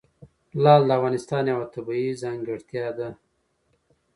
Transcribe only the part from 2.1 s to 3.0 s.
ځانګړتیا